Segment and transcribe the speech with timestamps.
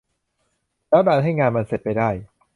[0.89, 2.09] แล้วดันให้งานมันเสร็จไปได้